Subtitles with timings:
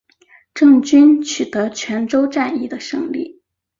[0.55, 3.39] 郑军取得泉州战役的胜利。